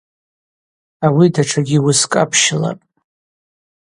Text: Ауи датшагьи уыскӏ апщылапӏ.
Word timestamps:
Ауи 1.05 1.27
датшагьи 1.33 1.83
уыскӏ 1.85 2.15
апщылапӏ. 2.23 2.81